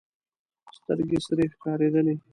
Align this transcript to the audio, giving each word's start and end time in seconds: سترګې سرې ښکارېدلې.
سترګې 0.77 1.17
سرې 1.27 1.45
ښکارېدلې. 1.53 2.15